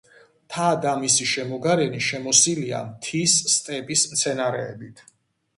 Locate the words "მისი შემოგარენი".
1.01-2.01